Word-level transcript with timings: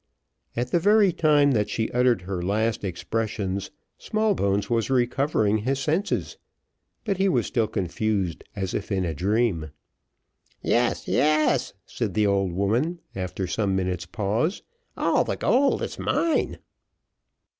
At 0.55 0.71
the 0.71 0.79
very 0.79 1.13
time 1.13 1.51
that 1.51 1.69
she 1.69 1.91
uttered 1.91 2.23
her 2.23 2.41
last 2.41 2.83
expressions, 2.83 3.69
Smallbones 3.99 4.67
was 4.67 4.89
recovering 4.89 5.59
his 5.59 5.77
senses, 5.77 6.37
but 7.05 7.17
he 7.17 7.29
was 7.29 7.45
still 7.45 7.67
confused, 7.67 8.43
as 8.55 8.73
if 8.73 8.91
in 8.91 9.05
a 9.05 9.13
dream. 9.13 9.69
"Yes, 10.63 11.07
yes," 11.07 11.73
said 11.85 12.15
the 12.15 12.25
old 12.25 12.51
woman, 12.51 12.97
after 13.15 13.45
some 13.45 13.75
minutes' 13.75 14.07
pause, 14.07 14.63
"all 14.97 15.23
the 15.23 15.37
gold 15.37 15.83
is 15.83 15.99
mine." 15.99 16.57